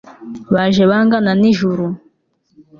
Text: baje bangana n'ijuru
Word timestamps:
baje 0.53 0.83
bangana 0.89 1.31
n'ijuru 1.39 1.85